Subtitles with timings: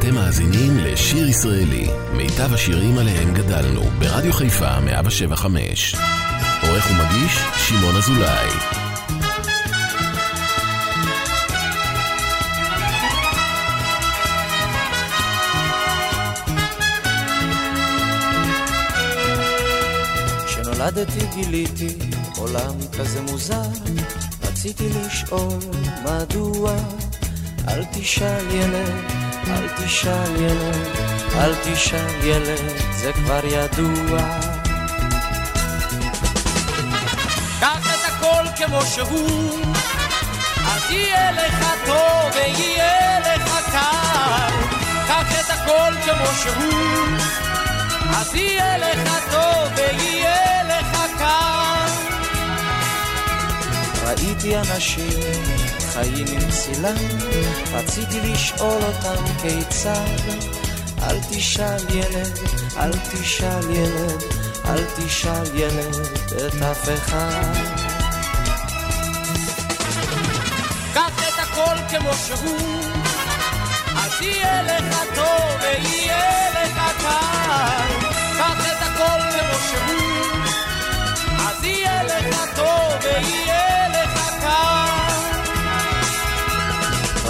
[0.00, 5.94] אתם מאזינים לשיר ישראלי, מיטב השירים עליהם גדלנו, ברדיו חיפה 175.
[6.62, 8.48] עורך ומגיש, שמעון אזולאי.
[20.46, 21.94] כשנולדתי גיליתי
[22.36, 23.62] עולם כזה מוזר,
[24.42, 25.58] רציתי לשאול
[26.04, 26.76] מדוע
[27.68, 30.86] אל תשאל ילד, אל תשאל ילד,
[31.34, 34.18] אל תשאל ילד, זה כבר ידוע.
[37.60, 39.64] קח את הכל כמו שהוא,
[40.66, 44.54] אז יהיה לך טוב ויהיה לך קל.
[45.08, 47.18] קח את הכל כמו שהוא,
[48.16, 51.90] אז יהיה לך טוב ויהיה לך קל.
[54.06, 55.69] ראיתי אנשים
[56.00, 56.96] חיים עם צילם,
[57.72, 60.16] רציתי לשאול אותם כיצד.
[61.02, 62.38] אל תשאל ילד,
[62.76, 64.22] אל תשאל ילד,
[64.64, 65.96] אל תשאל ילד
[66.46, 67.54] את אף אחד.
[70.94, 72.80] קח את הכל כמו שהוא,
[73.96, 78.08] אז יהיה לך טוב ויהיה לך קל.
[78.38, 80.10] קח את הכל כמו שהוא,
[81.38, 83.79] אז יהיה לך טוב ויהיה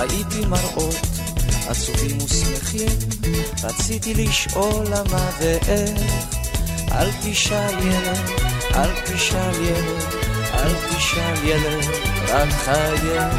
[0.01, 0.97] ראיתי מראות
[1.69, 2.99] עצובים ושמחים,
[3.65, 6.15] רציתי לשאול למה ואיך.
[6.93, 8.31] אל תשאל ילד,
[8.75, 10.03] אל תשאל ילד,
[10.55, 11.85] אל תשאל ילד,
[12.29, 13.33] רק חייב.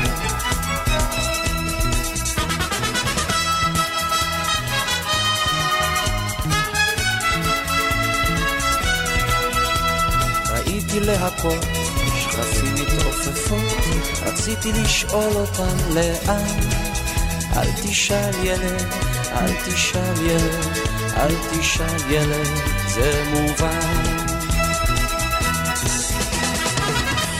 [10.49, 11.65] ראיתי להכות,
[12.31, 13.85] שכפים מתעופפות,
[14.25, 16.59] רציתי לשאול אותם לאן.
[17.55, 18.93] אל תשאל ילד,
[19.31, 20.77] אל תשאל ילד,
[21.17, 22.47] אל תשאל ילד,
[22.87, 24.03] זה מובן.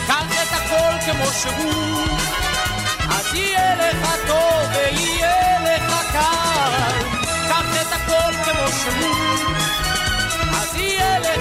[0.07, 2.18] קח את הכל כמו שהוא,
[3.09, 7.06] אז יהיה לך טוב ויהיה לך קל.
[7.50, 9.16] קח את הכל כמו שהוא,
[10.53, 11.41] אז יהיה לך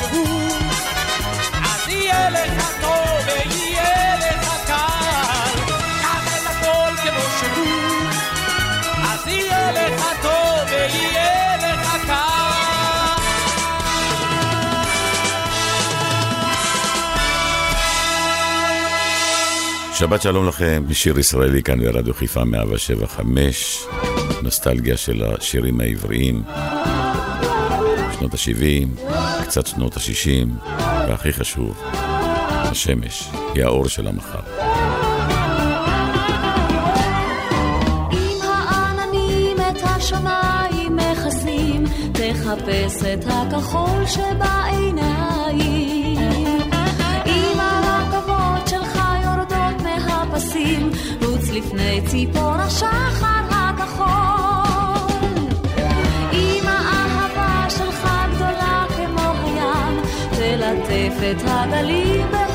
[0.00, 0.50] שהוא,
[1.64, 5.60] אז יהיה לך טוב ויהיה לך קל.
[6.26, 8.10] את הכל כמו שהוא,
[9.04, 12.40] אז יהיה לך טוב ויהיה לך קל.
[19.94, 23.84] שבת שלום לכם, שיר ישראלי כאן ברדיו חיפה 175,
[24.42, 26.42] נוסטלגיה של השירים העבריים,
[28.18, 29.09] שנות ה-70,
[29.50, 30.68] קצת שנות ה-60,
[31.08, 31.82] והכי חשוב,
[32.70, 34.40] השמש היא האור של המחר.
[42.12, 45.60] תחפש את הכחול שבעיניים.
[47.26, 50.90] אם הרכבות שלך יורדות מהפסים,
[51.22, 53.49] רוץ לפני ציפור השחר
[61.10, 62.49] Liebe, Tag Liebe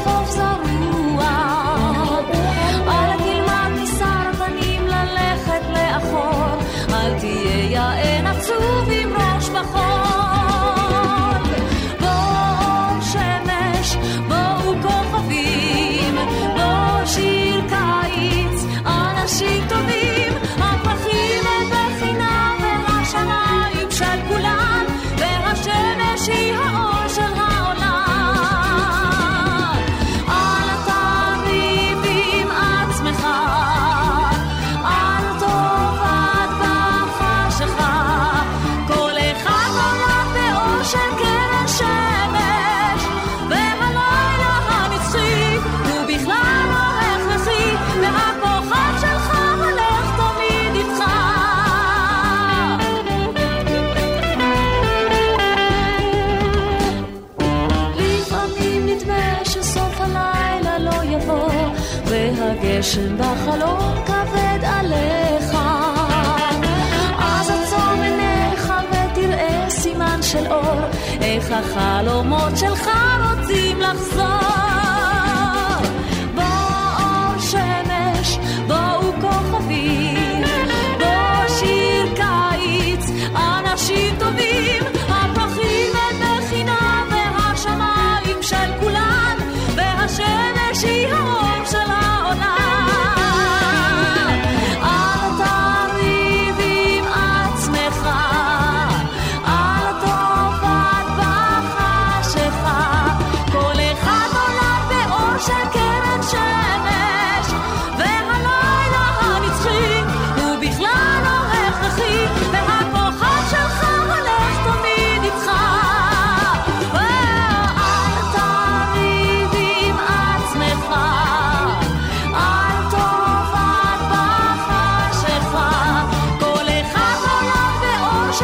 [71.52, 72.90] החלומות שלך
[73.30, 74.65] רוצים לחזור.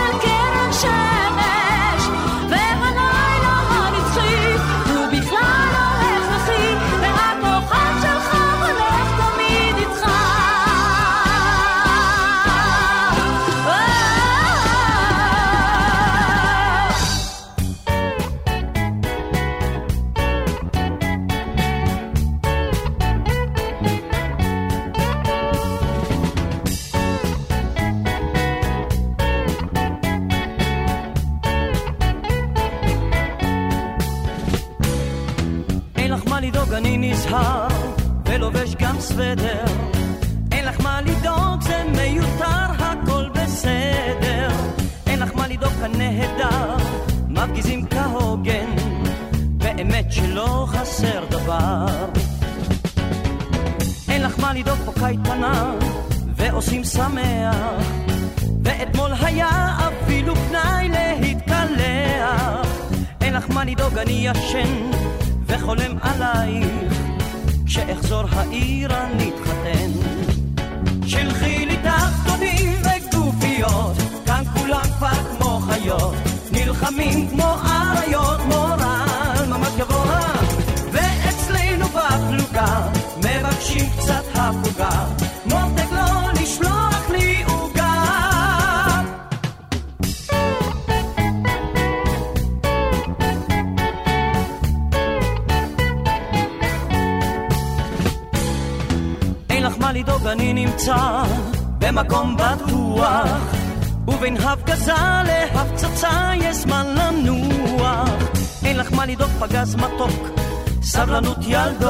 [0.09, 0.40] aquel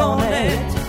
[0.01, 0.79] ילדונת,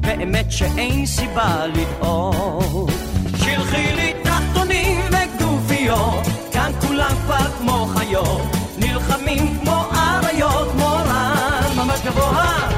[0.00, 2.90] באמת שאין סיבה לדאוג.
[3.36, 8.42] שלחי לי תחתונים וגופיות, כאן כולם כבר כמו חיות,
[8.78, 12.68] נלחמים כמו אריות, מורן ממש גבוה,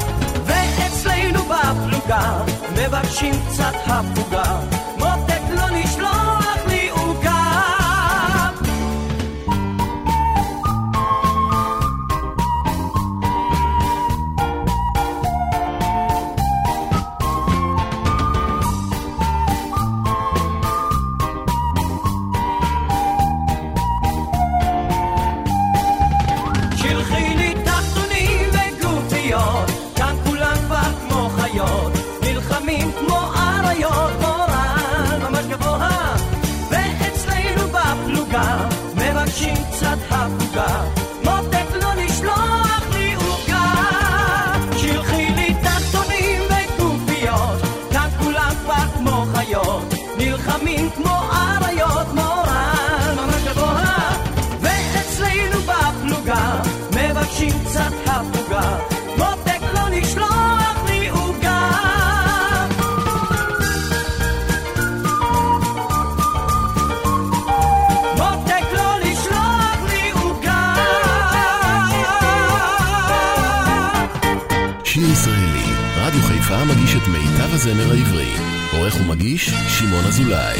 [0.45, 2.43] ואצלנו בפלוגה
[2.73, 4.59] מבקשים קצת הפוגה,
[77.67, 78.31] הזמר העברי.
[78.71, 80.59] עורך ומגיש, שמעון אזולאי.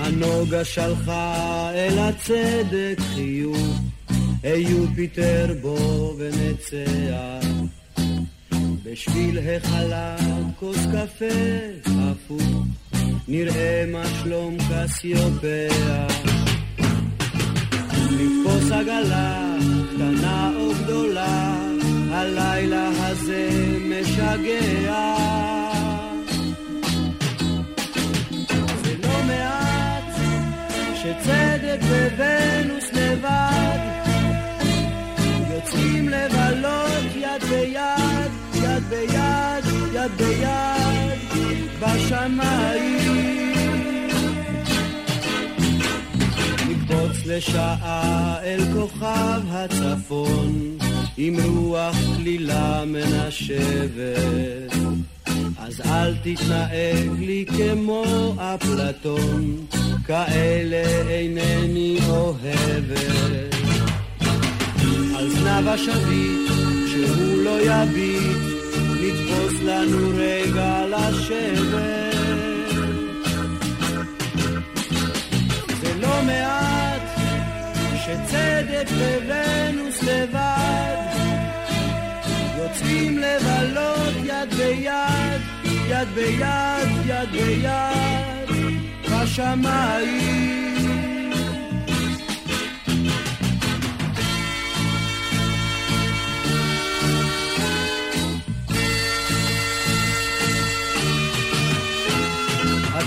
[0.00, 3.80] הנוגה שלחה אל הצדק חיוך,
[4.42, 7.46] היי יופיטר בוא ונצח.
[8.84, 11.34] בשביל החלב כוס קפה
[11.86, 12.66] הפוך,
[13.28, 16.06] נראה מה שלום קסיופיה.
[18.10, 19.56] לתפוס עגלה
[19.94, 21.54] קטנה או גדולה,
[22.10, 22.90] הלילה
[24.00, 25.14] משגע.
[28.84, 30.04] זה לא מעט
[30.94, 31.80] שצדק
[32.16, 33.78] וונוס לבד.
[35.54, 40.82] יוצאים לבלות יד ביד, יד ביד, יד ביד
[41.80, 43.32] בשמיים.
[46.68, 50.81] נקפוץ לשעה אל כוכב הצפון
[51.16, 54.72] עם רוח כלילה מנשבת
[55.58, 59.66] אז אל תתנהג לי כמו אפלטון,
[60.06, 63.54] כאלה אינני אוהבת.
[65.16, 66.50] על זנב השביט,
[66.86, 68.38] שהוא לא יביט,
[69.00, 72.12] נתפוס לנו רגע לשבת.
[75.80, 76.71] זה לא מעט
[78.12, 78.88] שצדק
[79.26, 80.96] וונוס לבד
[82.58, 85.40] יוצאים לבלות יד ביד,
[85.88, 88.48] יד ביד, יד ביד,
[89.10, 90.81] בשמיים.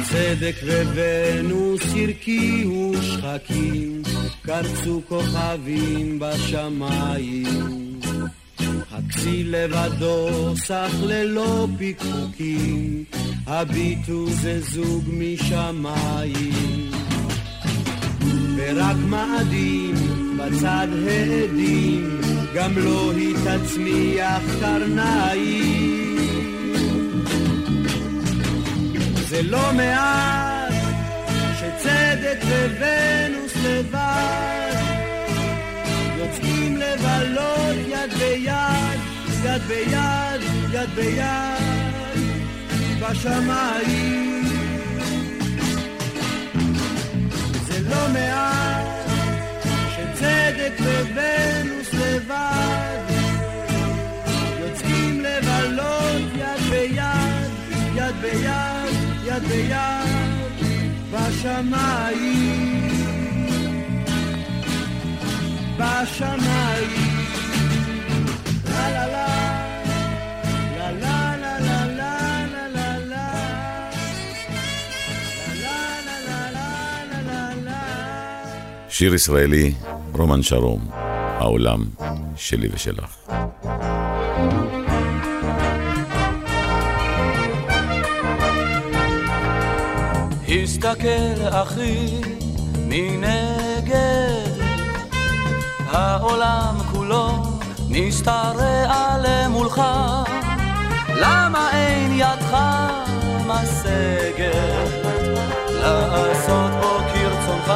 [0.06, 4.02] הצדק וונוס הרקיעו שחקים,
[4.42, 8.00] קרצו כוכבים בשמיים.
[8.92, 13.04] הכסיל לבדו סך ללא פיקפוקים,
[13.48, 16.92] הביטו זה זוג משמיים.
[18.56, 19.96] ורק מאדים
[20.38, 22.20] בצד העדים,
[22.56, 26.15] גם לא היא תצמיח קרניים.
[29.36, 30.74] זה לא מעט
[31.60, 34.76] שצדק וונוס לבד
[36.18, 39.00] יוצאים לבלות יד ביד,
[39.44, 41.26] יד ביד, יד ביד
[43.00, 44.46] בשמיים.
[47.68, 48.86] זה לא מעט
[49.90, 53.00] שצדק וונוס לבד
[54.60, 57.52] יוצאים לבלות יד ביד,
[57.96, 58.75] יד ביד,
[59.36, 60.76] יד ביד
[61.12, 62.90] בשמיים,
[65.78, 66.90] בשמיים.
[68.70, 69.26] לה לה לה
[78.90, 79.74] שיר ישראלי,
[80.14, 80.88] רומן שרום,
[81.40, 81.84] העולם
[82.36, 83.18] שלי ושלך.
[90.66, 92.22] הסתכל אחי
[92.78, 94.52] מנגד.
[95.92, 97.30] העולם כולו
[97.90, 99.82] משתרע למולך.
[101.16, 102.58] למה אין ידך
[103.48, 105.06] משגת
[105.70, 107.74] לעשות בו כרצונך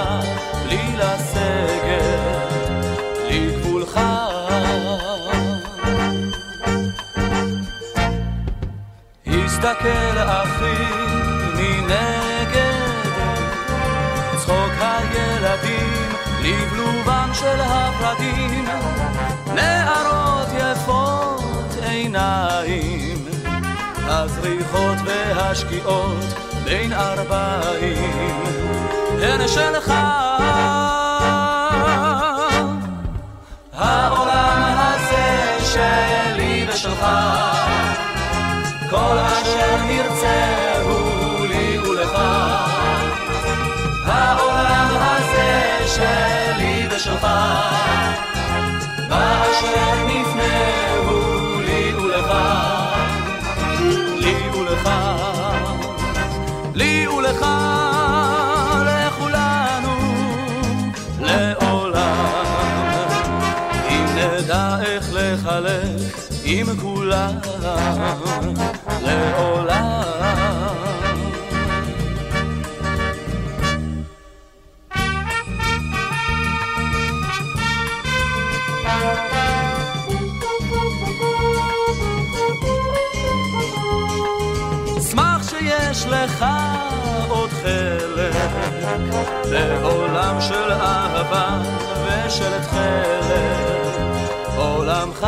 [0.64, 2.54] בלי לסגת
[3.30, 4.00] לגבולך
[9.28, 11.19] הסתכל אחי
[16.50, 18.66] לבלובם של הפרדים
[19.56, 23.26] נערות יפות עיניים
[23.98, 26.26] הזריחות והשקיעות
[26.64, 28.44] בין ארבעים.
[29.22, 29.94] הן שלך
[66.60, 67.36] עם כולם
[69.02, 70.10] לעולם.
[85.50, 86.46] שיש לך
[87.30, 88.36] עוד חלק
[89.52, 91.62] בעולם של אהבה
[92.06, 94.00] ושל תכלת
[94.56, 95.28] עולמך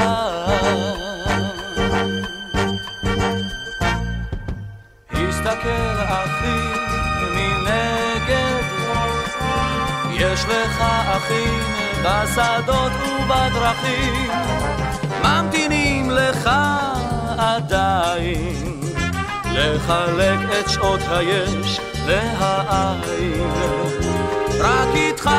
[10.81, 11.59] לך אחים
[12.03, 14.29] בשדות ובדרכים
[15.23, 16.50] ממתינים לך
[17.38, 18.81] עדיין.
[19.53, 23.51] לחלק את שעות היש והעין
[24.59, 25.29] רק איתך.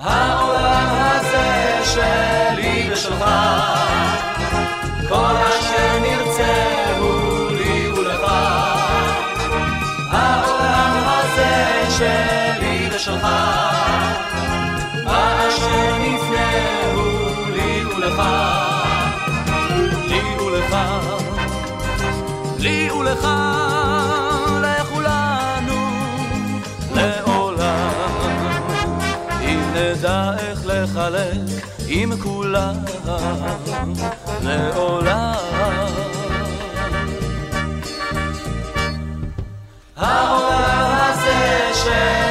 [0.00, 3.24] העולם הזה שלי ושלך.
[5.08, 5.39] כל
[30.70, 31.00] ולך
[31.88, 32.74] עם כולם
[34.42, 35.34] לעולם.
[39.96, 42.29] העולם הזה שלי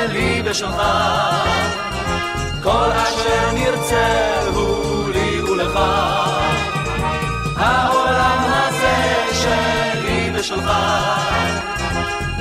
[0.49, 0.81] ושלך,
[2.63, 5.79] כל אשר נרצה הוא לי ולך.
[7.55, 10.71] העולם הזה שלי ושלך,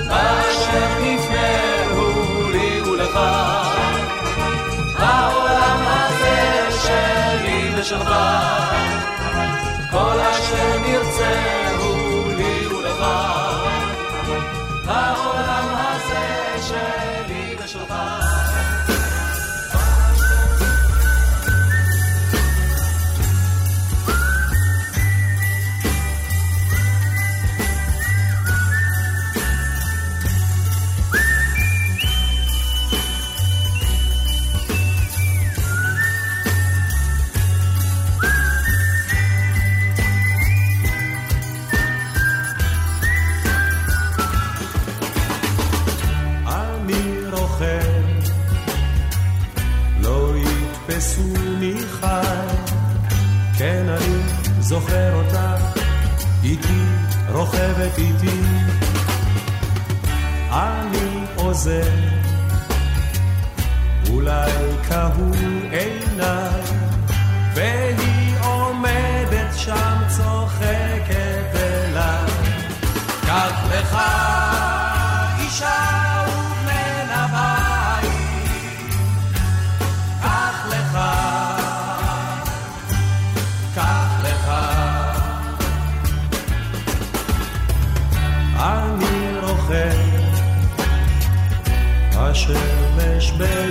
[0.09, 3.19] אשר נפנה הוא לי ולך.
[4.99, 8.15] העולם הזה שלי ושלך,
[9.91, 11.35] כל אשר נרצה
[11.79, 11.98] הוא
[57.89, 58.41] רוכבת איתי.
[60.51, 61.95] אני עוזר,
[64.11, 64.53] אולי
[64.89, 65.33] קהו
[65.71, 66.63] עיניי,
[67.55, 72.31] והיא עומדת שם צוחקת אליי.
[73.27, 73.99] קח לך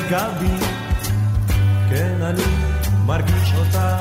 [0.07, 0.65] השמש בגבי,
[1.89, 2.43] כן אני
[3.05, 3.97] מרגיש אותה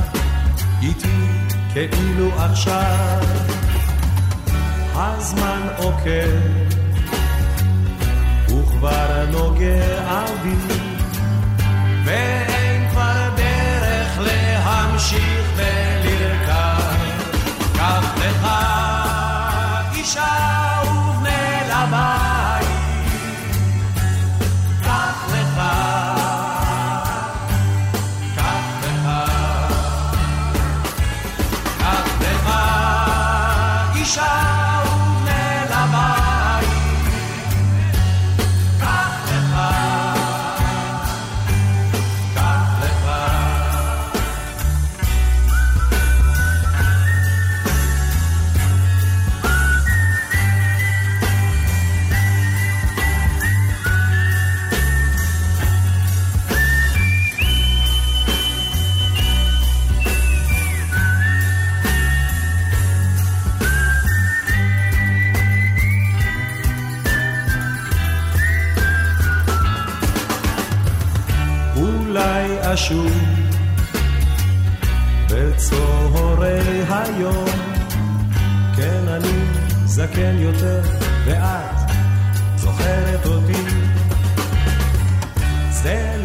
[0.82, 1.26] איתי
[1.72, 3.22] כאילו עכשיו.
[4.94, 6.30] הזמן עוקר
[8.48, 10.74] וכבר נוגע בי
[12.04, 16.96] ואין כבר דרך להמשיך ולרכב.
[17.76, 18.46] קח לך
[19.94, 20.65] אישה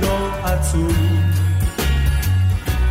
[0.01, 0.91] זה לא עצוב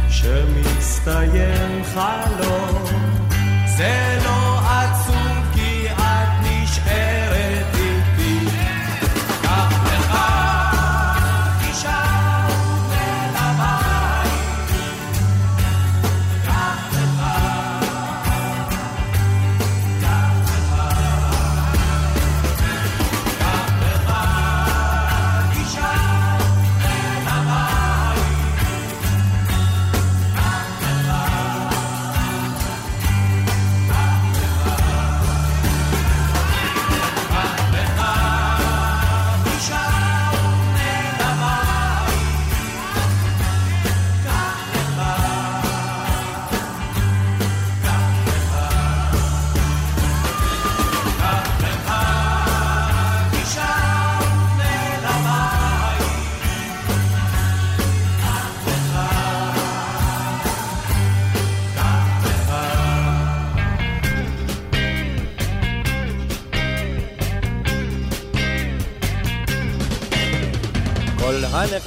[0.09, 2.85] שמסתיים חלום,
[3.77, 4.40] זה לא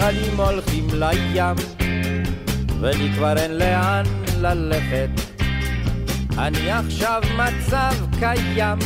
[0.03, 1.55] הנחלים הולכים לים,
[2.79, 4.03] ולי כבר אין לאן
[4.37, 5.09] ללכת.
[6.37, 8.79] אני עכשיו מצב קיים,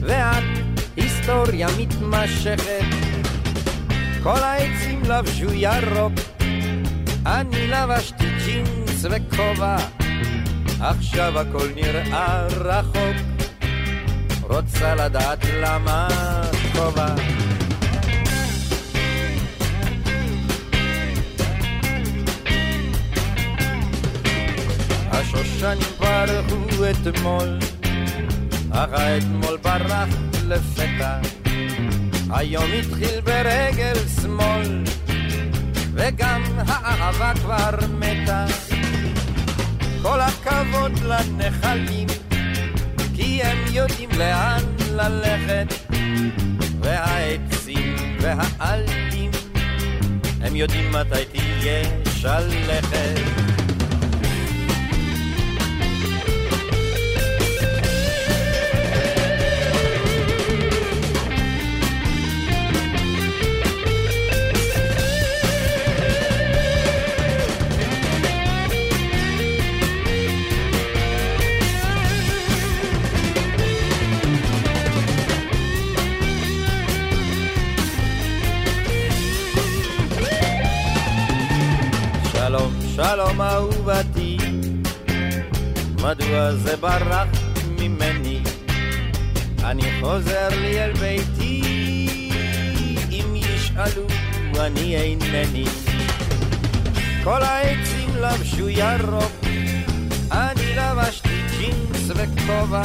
[0.00, 0.44] ואת
[0.96, 2.84] היסטוריה מתמשכת.
[4.22, 6.12] כל העצים לבשו ירוק,
[7.26, 9.76] אני לבשתי ג'ינס וכובע,
[10.80, 13.16] עכשיו הכל נראה רחוק.
[14.42, 16.08] רוצה לדעת למה
[16.72, 17.37] כובע
[25.18, 27.58] השושנים ברחו אתמול,
[28.70, 30.08] אך האתמול ברח
[30.46, 31.18] לפתע.
[32.30, 34.84] היום התחיל ברגל שמאל,
[35.92, 38.46] וגם האהבה כבר מתה.
[40.02, 42.08] כל הכבוד לנחלים,
[43.14, 45.74] כי הם יודעים לאן ללכת,
[46.80, 49.30] והעצים והעלים,
[50.40, 53.57] הם יודעים מתי תהיה שלכת.
[83.02, 84.36] שלום אהובתי,
[86.02, 87.28] מדוע זה ברח
[87.80, 88.42] ממני?
[89.64, 91.62] אני חוזר לי אל ביתי,
[93.10, 94.02] אם ישאלו
[94.60, 95.64] אני אינני.
[97.24, 99.32] כל העצים לבשו ירוק,
[100.32, 102.82] אני לבשתי ג'ינס וכובע,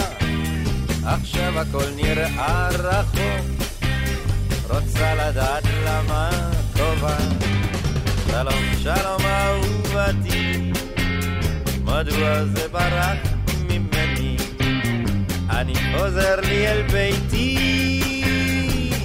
[1.06, 3.46] עכשיו הכל נראה רחוק,
[4.70, 6.30] רוצה לדעת למה
[6.74, 7.18] כובע.
[8.34, 10.72] שלום, שלום אהובתי,
[11.84, 13.18] מדוע זה ברח
[13.70, 14.38] ממני?
[15.50, 18.02] אני חוזר לי אל ביתי,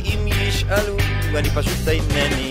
[0.04, 0.96] אם ישאלו,
[1.32, 2.47] ואני פשוט אינני.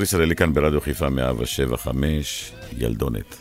[0.00, 3.36] שיר ישראלי כאן ברדיו חיפה 175, ילדונת.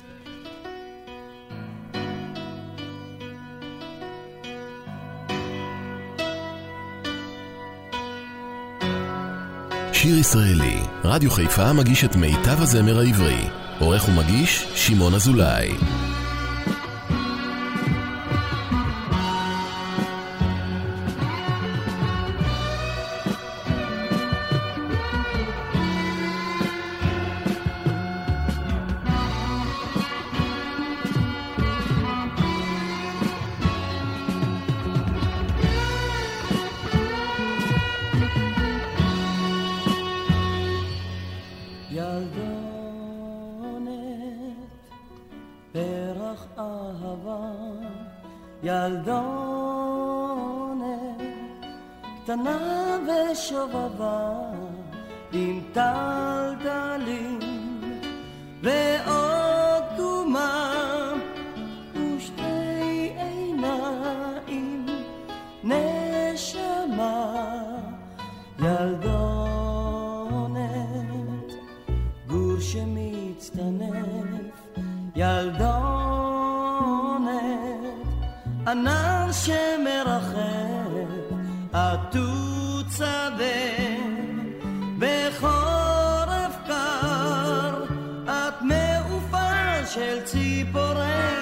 [9.93, 13.39] שיר ישראלי, רדיו חיפה מגיש את מיטב הזמר העברי.
[13.80, 15.69] עורך ומגיש, שמעון אזולאי.
[89.99, 91.38] scelti porre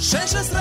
[0.00, 0.59] 6-6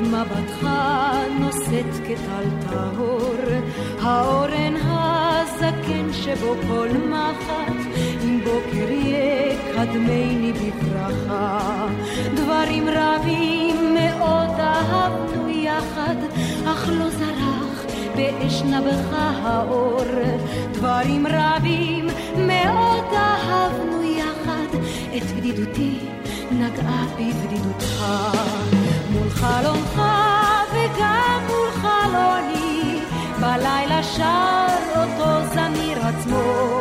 [0.00, 0.66] את מבטך
[1.40, 3.36] נושאת כטל טהור,
[4.02, 11.86] האורן הזקן שבו כל מחט, אם בוקר יקדמני בברכה.
[12.34, 16.16] דברים רבים מאוד אהבנו יחד,
[16.66, 17.84] אך לא זרח
[18.16, 20.04] באש נבך האור.
[20.72, 24.78] דברים רבים מאוד אהבנו יחד,
[25.16, 25.98] את בדידותי
[26.50, 28.04] נגעה בבדידותך.
[29.10, 30.02] מול חלומך
[30.72, 33.00] וגם מול חלוני,
[33.40, 36.79] לא בלילה שר אותו זמיר עצמו.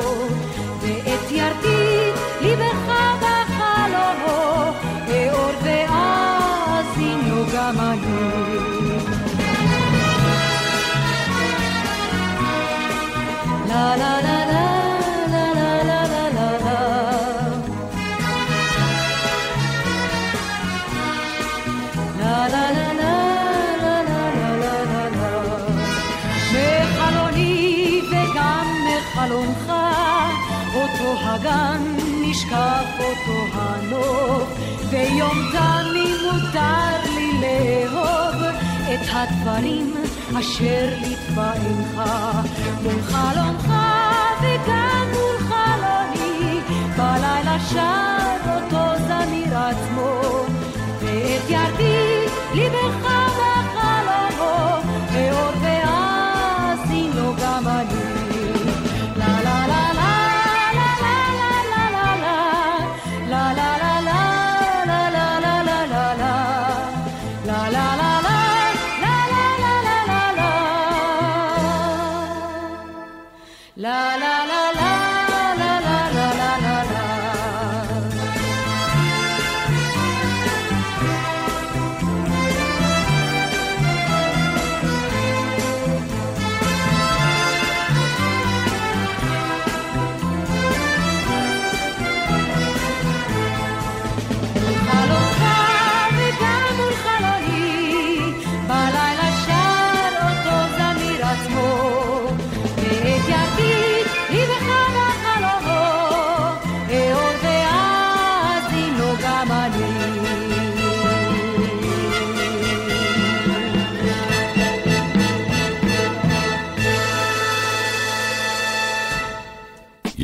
[39.11, 39.93] הדברים
[40.39, 42.01] אשר התפעמך
[42.83, 43.73] מול חלומך
[44.41, 50.21] וגם מול חלוני לא בלילה שר אותו זמיר עצמו
[51.01, 52.08] ואת ירדי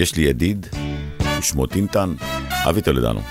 [0.06, 0.68] יש לי ידיד,
[1.40, 2.14] ושמו טינטן,
[2.70, 3.22] אבי טולדנו.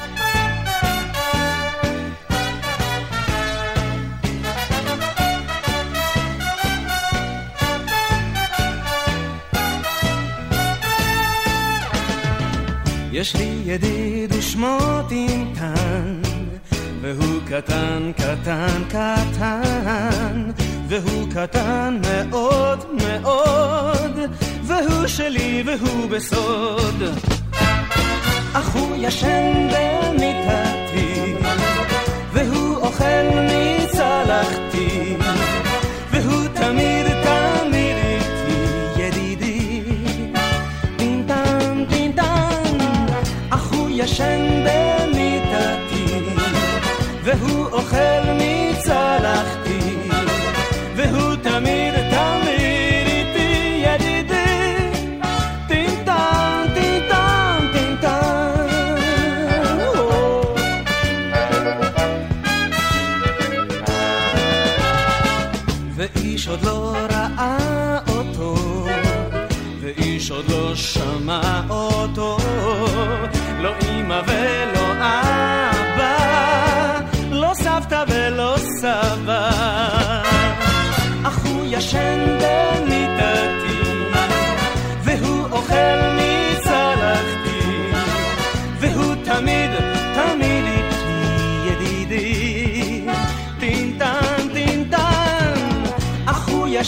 [13.12, 16.22] יש לי ידיד ושמו טינטן,
[17.00, 19.23] והוא קטן, קטן, קטן,
[25.78, 27.02] שהוא בסוד,
[28.52, 29.93] אך הוא ישן ב...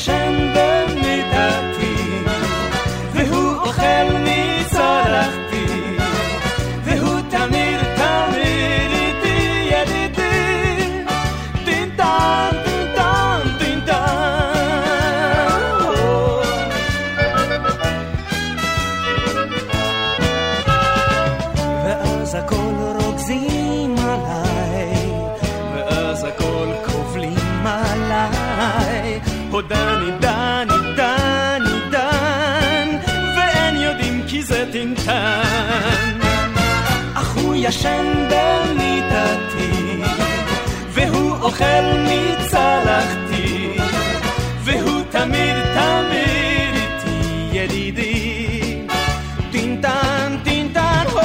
[0.06, 0.14] 真
[0.54, 0.75] 的。
[37.68, 40.02] ישן במיטתי,
[40.90, 43.76] והוא אוכל מצלחתי,
[44.64, 48.82] והוא תמיד תמיד איתי ידידי.
[49.50, 51.18] טינטן, טינטן, הו,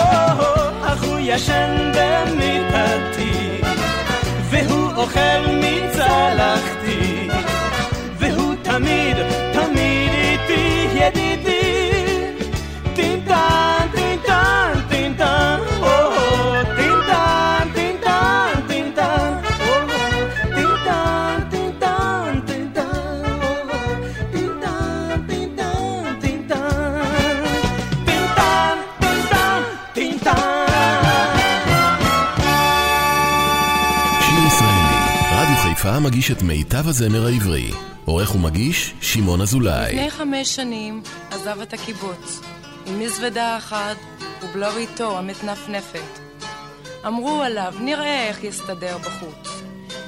[0.86, 3.62] אך הוא ישן במיטתי,
[4.50, 6.81] והוא אוכל מצלחתי,
[36.02, 37.72] מגיש את מיטב הזמר העברי.
[38.06, 39.94] עורך ומגיש, שמעון אזולאי.
[39.94, 42.42] לפני חמש שנים עזב את הקיבוץ,
[42.86, 43.98] עם מזוודה אחת
[44.44, 46.20] ובלריתו המתנפנפת.
[47.08, 49.50] אמרו עליו, נראה איך יסתדר בחוץ.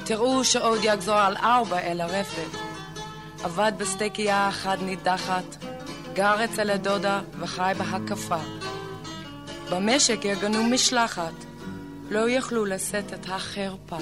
[0.04, 2.58] תראו שעוד יגזור על ארבע אל הרפת.
[3.44, 5.64] עבד בסטייקייה אחת נידחת,
[6.14, 8.40] גר אצל הדודה וחי בהקפה.
[9.70, 11.44] במשק יגנו משלחת,
[12.10, 13.98] לא יכלו לשאת את החרפה.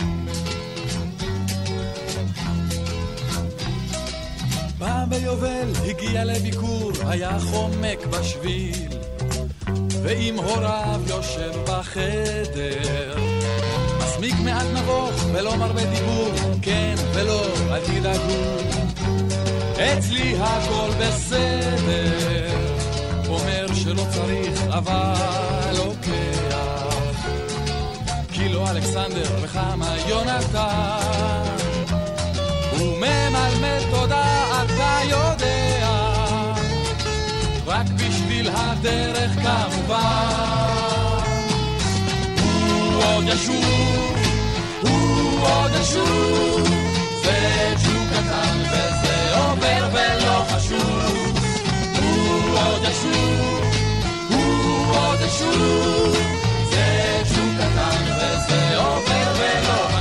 [4.82, 8.88] פעם ביובל הגיע לביקור, היה חומק בשביל,
[10.02, 13.16] ועם הוריו יושב בחדר.
[13.98, 18.42] מסמיק מעט נבוך ולא מרבה דיבור, כן ולא, אל תדאגו.
[19.74, 22.50] אצלי הכל בסדר,
[23.28, 27.06] אומר שלא צריך אבל לוקח.
[28.32, 31.42] כי לא אלכסנדר וכמה יונתן.
[32.78, 34.51] הוא ממלמל תודה,
[38.84, 40.72] הדרך כמובן.
[42.42, 44.16] הוא עוד ישוב,
[44.80, 46.68] הוא עוד ישוב,
[47.22, 51.32] זה ג'וק קטן וזה עובר ולא חשוב.
[52.02, 53.64] הוא עוד ישוב,
[54.30, 56.16] הוא עוד ישוב,
[56.70, 59.91] זה ג'וק קטן וזה עובר ולא חשוב.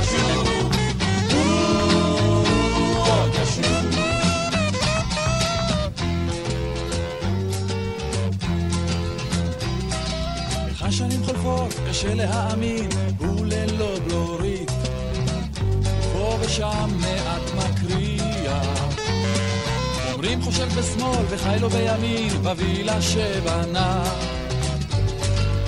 [12.02, 12.88] קשה להאמין,
[13.18, 14.70] הוא ללא בלורית.
[16.12, 18.62] פה ושם מעט מקריאה.
[20.12, 24.04] אומרים חושב בשמאל וחי לו בימין, בווילה שבנה.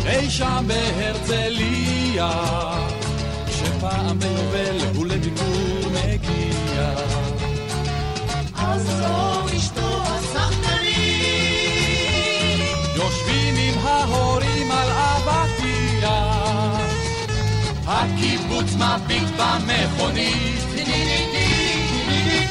[0.06, 2.30] אי שם בהרצליה,
[3.50, 6.94] שפעם ביובל הוא לביקור מגיע.
[8.56, 11.04] אז זו אשתו הסחטנית.
[12.96, 14.53] יושבים עם ההורים
[18.04, 20.64] הקיבוץ מביט במכונית.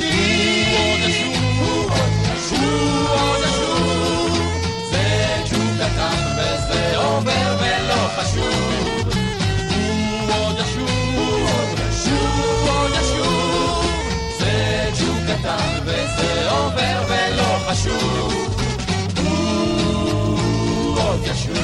[0.01, 1.89] הוא עוד ישוב, הוא
[3.10, 4.38] עוד ישוב,
[4.91, 8.54] זה ג'וק קטן וזה עובר ולא חשוב.
[9.70, 13.86] הוא עוד ישוב, הוא עוד ישוב,
[14.39, 18.34] זה ג'וק קטן וזה עובר ולא חשוב.
[19.18, 21.62] הוא עוד ישוב.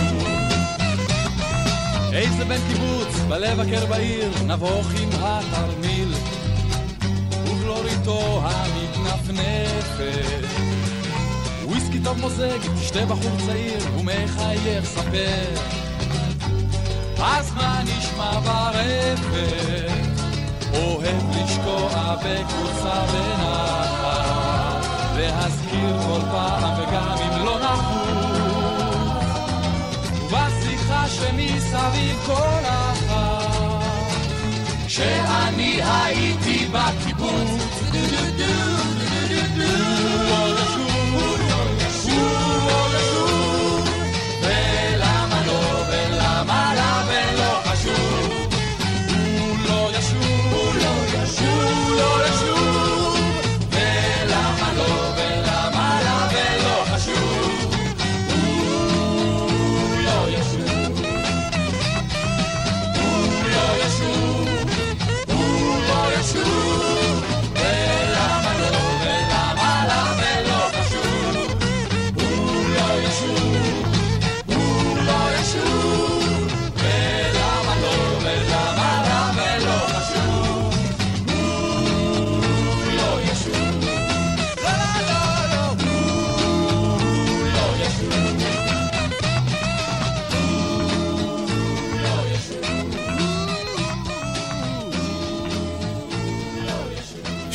[2.13, 6.13] איזה בן קיבוץ, בלב הקר בעיר, נבוך עם התרמיל.
[7.43, 10.09] ובלוריתו המתנפנפת.
[11.63, 15.79] וויסקי טוב מוזג, תשתה בחור צעיר, ומחייך ספר.
[17.23, 19.89] אז מה נשמע ברפת?
[20.73, 24.85] אוהב לשקוע בקבוצה בנחת,
[25.17, 28.28] להזכיר כל פעם וגם אם לא נחוץ.
[31.09, 34.13] שמסביב כל אחת,
[34.87, 37.49] כשאני הייתי בקיבוץ,
[37.91, 38.98] הוא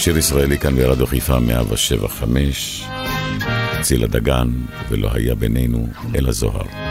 [0.05, 2.85] שיר ישראלי כאן ברדיו חיפה 175,
[3.81, 4.49] צילה דגן,
[4.89, 6.84] ולא היה בינינו אלא זוהר.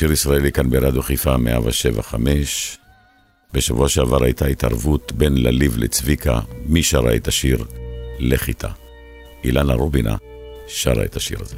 [0.00, 2.78] שיר ישראלי כאן ברדיו חיפה 175.
[3.52, 7.64] בשבוע שעבר הייתה התערבות בין לליב לצביקה, מי שרה את השיר?
[8.18, 8.68] לך איתה.
[9.44, 10.16] אילנה רובינה
[10.66, 11.56] שרה את השיר הזה.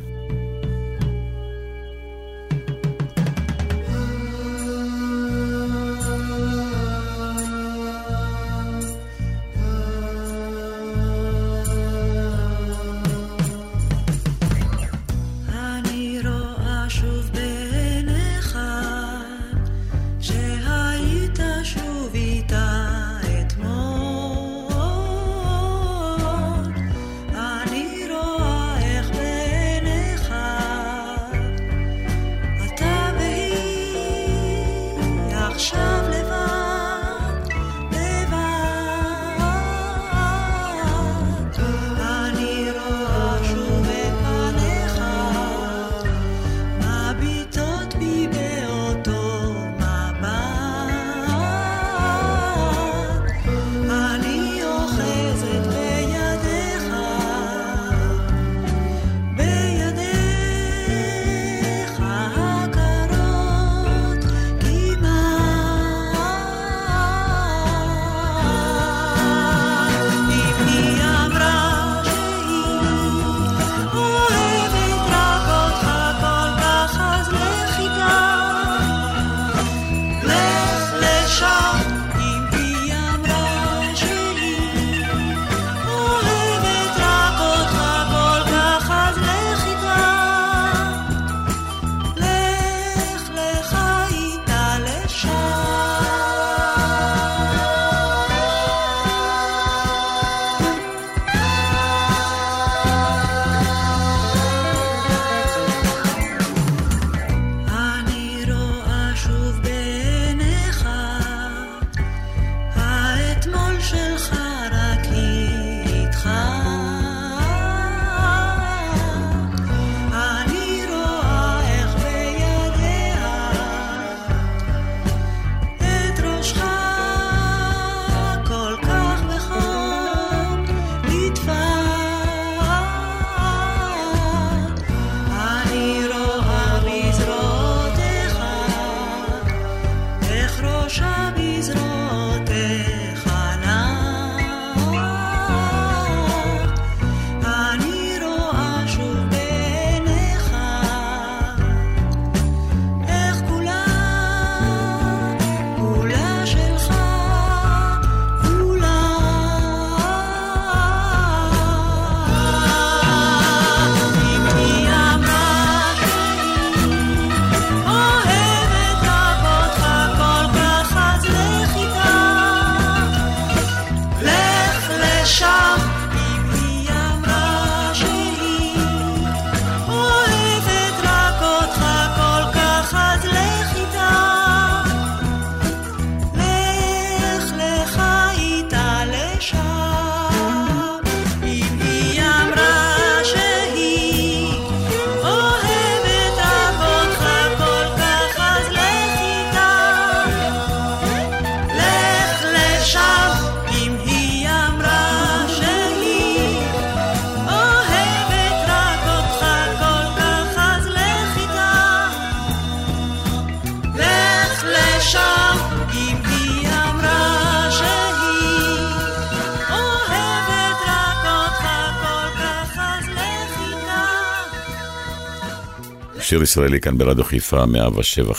[226.33, 228.35] שיר ישראלי כאן ברדיו חיפה, 107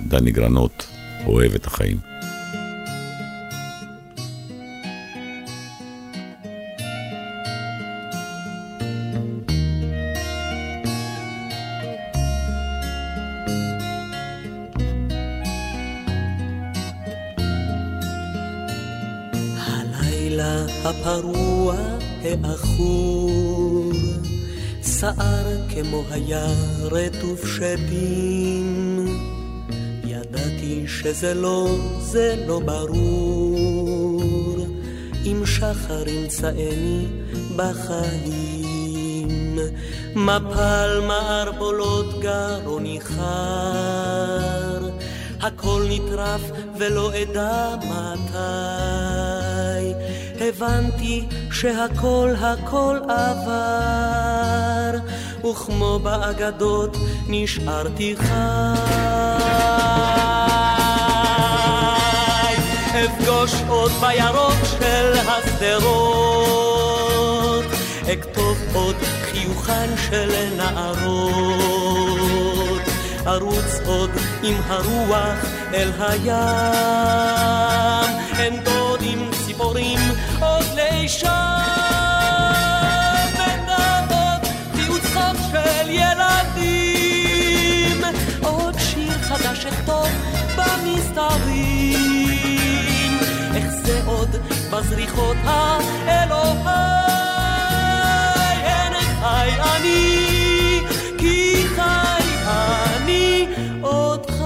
[0.00, 0.86] דני גרנות,
[1.26, 2.15] אוהב את החיים.
[31.16, 31.66] שזה לא,
[31.98, 34.66] זה לא ברור,
[35.24, 37.06] אם שחר ימצאני
[37.56, 39.58] בחיים.
[40.14, 44.88] מפל מערבולות גרוני חר,
[45.40, 46.42] הכל נטרף
[46.78, 48.36] ולא אדע מתי.
[50.40, 54.98] הבנתי שהכל הכל עבר,
[55.50, 56.96] וכמו באגדות
[57.28, 60.35] נשארתי חי.
[63.04, 66.64] אפגוש עוד בירוק של השדרות,
[68.02, 68.96] אכתוב עוד
[69.30, 71.66] חיוכן של נערות,
[73.26, 74.10] ארוץ עוד
[74.42, 75.38] עם הרוח
[75.74, 76.36] אל הים,
[78.38, 79.98] אין דודים ציפורים
[80.40, 81.28] עוד לישם,
[83.34, 84.42] ונעות
[84.74, 86.44] חיוץ חוק של ילדים,
[88.42, 90.08] עוד שיר חדש אכתוב
[90.56, 92.05] במסתרים,
[94.76, 96.66] בזריחות האלוהי,
[98.62, 100.80] אין חי אני,
[101.18, 103.46] כי חי אני
[103.82, 104.42] חי.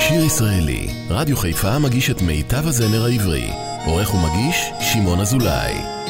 [0.00, 3.50] שיר ישראלי, רדיו חיפה מגיש את מיטב הזמר העברי.
[3.86, 6.01] עורך ומגיש, שמעון אזולאי.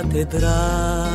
[0.00, 1.06] הקתדרה,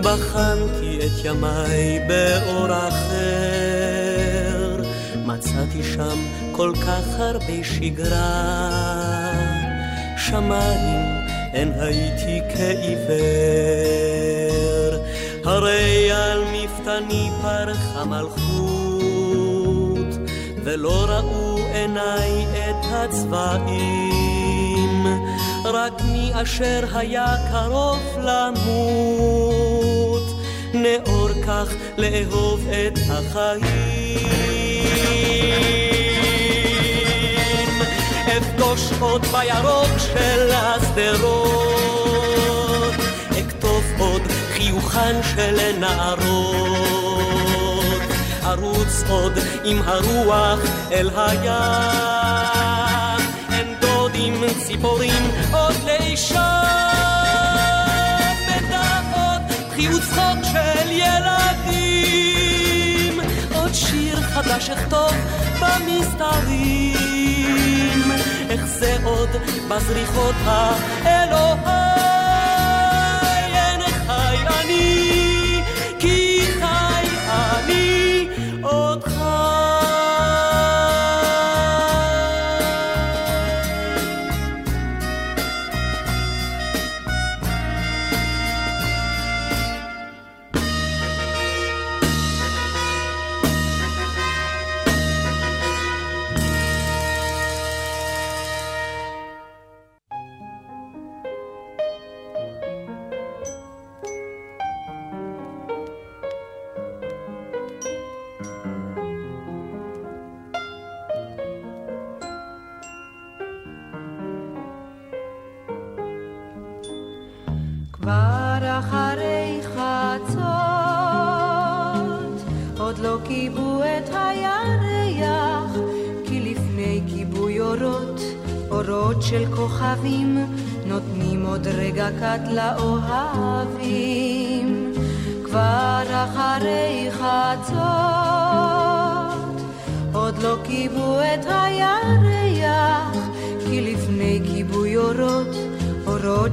[0.00, 4.82] בחנתי את ימיי באור אחר,
[5.26, 6.18] מצאתי שם
[6.52, 9.32] כל כך הרבה שגרה,
[10.16, 11.06] שמיים
[11.52, 13.10] אין הייתי כעיוור,
[15.44, 18.48] הרי על מפתני פרחה מלכות,
[20.64, 24.09] ולא ראו עיניי את הצבעים,
[25.72, 29.42] רק מי אשר היה קרוב למות,
[30.74, 31.68] נאור כך
[31.98, 34.20] לאהוב את החיים.
[38.36, 41.74] אפגוש עוד בירוק של השדרות,
[43.30, 46.90] אכתוב עוד חיוכן של נערות,
[48.44, 49.32] ארוץ עוד
[49.64, 50.58] עם הרוח
[50.92, 52.69] אל הים,
[54.66, 56.36] ציפורים עוד לישם,
[58.46, 59.42] ודעות
[59.74, 62.40] חיוץ חוק של ילדים,
[63.54, 65.12] עוד שיר חדש אכתוב
[65.60, 66.92] במסתרים,
[68.50, 69.28] איך זה עוד
[69.68, 71.60] בזריחות האלוהי,
[73.54, 75.29] אין חי אני,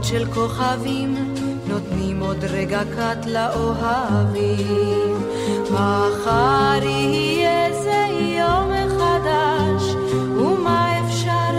[0.10, 1.36] של כוכבים,
[1.68, 5.24] נותנים עוד רגע קט לאוהבים.
[5.72, 8.06] מחר יהיה זה
[8.40, 11.52] יום חדש, ומה אפשר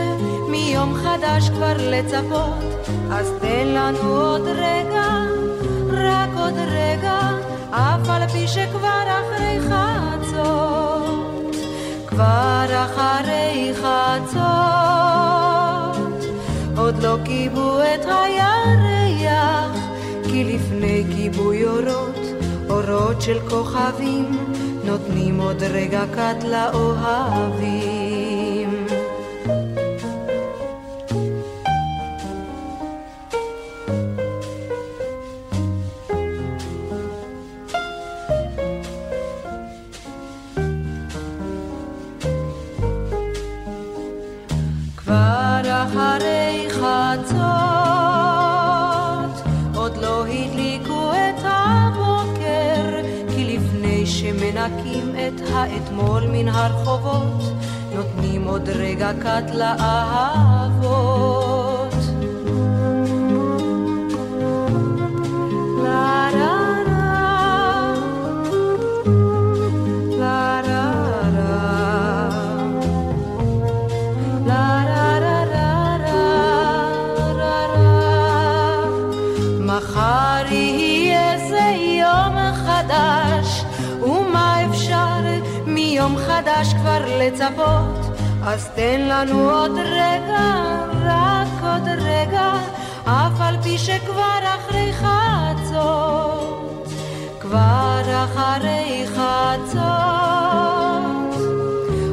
[0.48, 2.88] מיום חדש כבר לצפות?
[3.10, 5.24] אז תן לנו עוד רגע,
[5.92, 7.20] רק עוד רגע,
[7.70, 11.56] אף על פי שכבר אחרי חצות,
[12.06, 15.07] כבר אחרי חצות.
[16.78, 19.76] עוד לא כיבו את הירח,
[20.24, 22.18] כי לפני כיבוי אורות,
[22.70, 24.52] אורות של כוכבים,
[24.84, 28.07] נותנים עוד רגע קט לאוהבים.
[55.58, 57.42] האתמול מן הרחובות,
[57.94, 61.18] נותנים עוד רגע קט לאהבות.
[86.58, 88.18] חדש כבר לצפות?
[88.42, 90.54] אז תן לנו עוד רגע,
[91.04, 92.52] רק עוד רגע,
[93.04, 96.88] אף על פי שכבר אחרי חצות,
[97.40, 99.78] כבר אחרי חצות.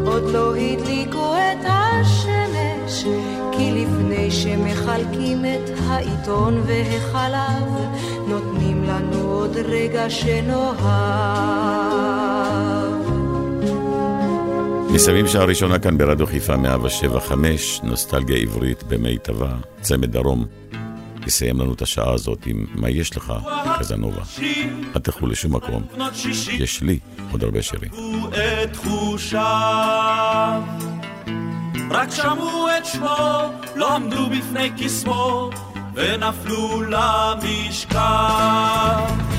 [0.05, 3.03] עוד לא הדליקו את השמש,
[3.51, 7.73] כי לפני שמחלקים את העיתון והחלב,
[8.27, 10.85] נותנים לנו עוד רגע שנאהב.
[14.95, 20.45] מסיימים שעה ראשונה כאן ברדיו חיפה 175, נוסטלגיה עברית במיטבה, צמד דרום.
[21.27, 23.33] יסיים לנו את השעה הזאת עם מה יש לך,
[23.79, 24.21] קזנובה.
[24.95, 25.83] אל תלכו לשום מקום.
[26.49, 26.99] יש לי
[27.31, 27.91] עוד הרבה שירים.
[31.91, 35.49] רק שמעו את שמו, לא עמדו בפני קסמו,
[35.93, 37.99] ונפלו למשכב.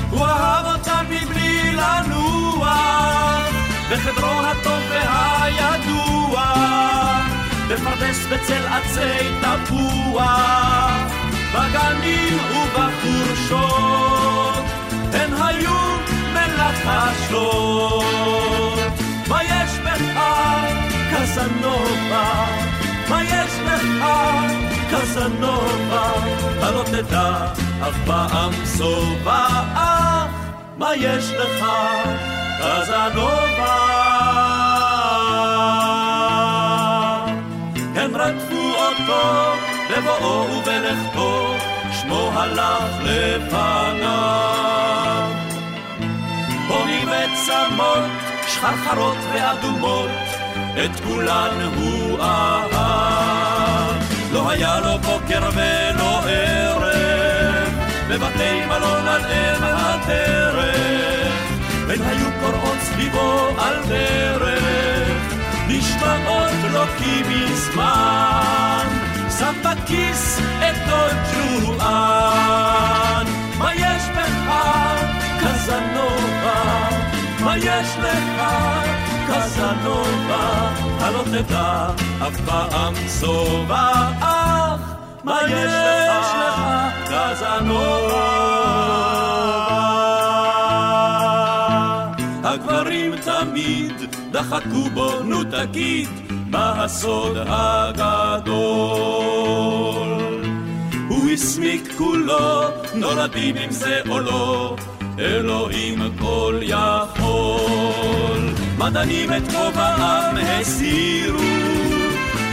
[0.09, 3.16] הוא אהב אותם מבלי לנוח,
[3.91, 6.53] בחדרו הטוב והידוע,
[7.69, 10.91] בפרדס בצל עצי תפוח,
[11.53, 13.85] בגנים ובחורשות,
[15.13, 15.79] הן היו
[16.33, 18.03] מלחשות.
[19.27, 20.19] מה יש בך,
[21.11, 22.45] קזנובה?
[23.09, 24.05] מה יש לך,
[24.91, 26.11] קזנובה?
[26.57, 27.47] אתה לא תדע
[27.81, 28.51] אף פעם
[29.73, 30.27] אך
[30.77, 31.65] מה יש לך,
[32.59, 33.77] קזנובה?
[37.95, 39.53] הם רדפו אותו
[39.89, 41.55] בבואו ובלכתו,
[42.01, 44.47] שמו הלך לפניו.
[46.67, 48.03] פונים וצמות,
[48.47, 50.09] שחרחרות ואדומות,
[50.85, 52.67] את כולן הוא אהב.
[54.33, 57.73] לא היה לו בוקר ולא ערב,
[58.09, 60.86] בבתי מלון על אם הדרך,
[61.97, 65.33] הן היו קוראות סביבו על דרך,
[65.67, 68.87] נשמעות לו כי מזמן,
[69.39, 71.15] שם בכיס את דוד
[71.65, 73.25] ג'ואן.
[73.57, 74.53] מה יש בך,
[75.39, 76.89] קזנובה?
[77.39, 78.41] מה יש לך,
[79.27, 80.71] קזנובה?
[80.97, 81.87] אתה לא תדע
[82.27, 84.79] אף פעם שובע, אך
[85.23, 86.61] מה יש לך,
[87.05, 88.06] קזנובה?
[94.37, 96.09] דחקו בו, נו תגיד,
[96.49, 98.57] מה הסוד הגדול?
[101.07, 104.75] הוא הסמיק כולו, נולדים עם זה או לא,
[105.19, 108.39] אלוהים כל יכול.
[108.77, 111.39] מדענים את כובעם הסירו,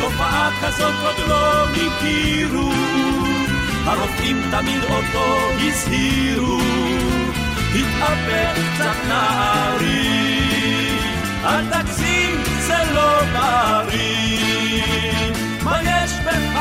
[0.01, 2.73] תופעה כזאת עוד לא הכירו.
[3.85, 5.27] הרופאים תמיד אותו
[5.61, 6.61] הזהירו,
[7.75, 10.44] התאפק קצת נערי,
[11.45, 14.83] אל תגזים, זה לא בריא.
[15.63, 16.59] מה יש בך,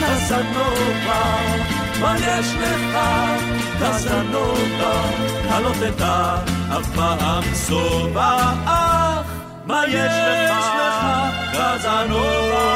[0.00, 1.22] קזנובה?
[2.00, 2.98] מה יש לך,
[3.80, 4.94] קזנובה?
[5.46, 6.36] אתה לא תדע
[6.78, 9.26] אף פעם שובע, אך
[9.66, 11.06] מה יש לך,
[11.52, 12.68] קזנובה?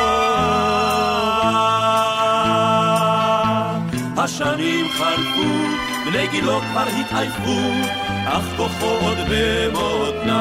[4.17, 5.51] השנים חלפו,
[6.07, 7.61] בני גילו כבר התעייפו,
[8.27, 10.33] אך כוחו עוד במותניו.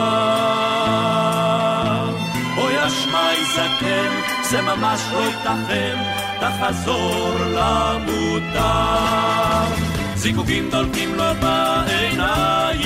[2.57, 4.09] אוי אשמי זקן,
[4.49, 5.97] זה ממש לא ייתכן,
[6.39, 8.61] תחזור למוטב.
[10.15, 12.81] זיקוקים דולקים לו בעיניים,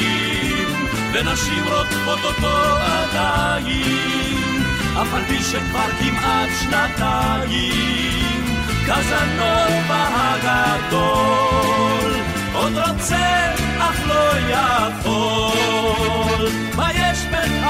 [1.13, 4.63] ונשים רודפות אותו עדיין,
[5.01, 8.45] אף על פי שכבר כמעט שנתיים,
[8.85, 12.14] קזנובה הגדול,
[12.55, 16.47] עוד רוצה אך לא יכול.
[16.75, 17.67] מה יש בך,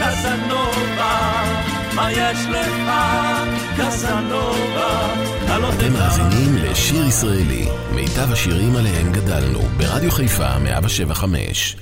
[0.00, 1.42] קסנובה?
[1.94, 2.92] מה יש לך,
[3.76, 5.14] קסנובה?
[5.60, 11.76] לא אתם מאזינים לשיר ישראלי, מיטב השירים עליהם גדלנו, ברדיו חיפה 175.